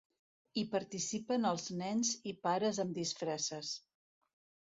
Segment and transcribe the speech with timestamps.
[0.59, 3.77] Hi participen els nens i pares amb disfresses.